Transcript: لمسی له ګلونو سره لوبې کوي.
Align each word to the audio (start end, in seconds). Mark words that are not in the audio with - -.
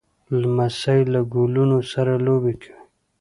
لمسی 0.39 1.01
له 1.13 1.21
ګلونو 1.33 1.79
سره 1.91 2.13
لوبې 2.25 2.53
کوي. 2.61 2.79